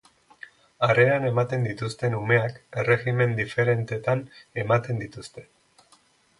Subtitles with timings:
[0.87, 4.27] Harreran ematen dituzten umeak, errejimen diferentetan
[4.67, 5.49] ematen dituzte.